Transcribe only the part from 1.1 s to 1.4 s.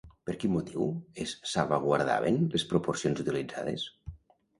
es